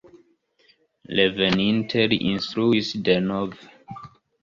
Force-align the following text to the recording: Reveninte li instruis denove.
Reveninte 1.19 2.09
li 2.15 2.19
instruis 2.33 2.93
denove. 3.11 4.05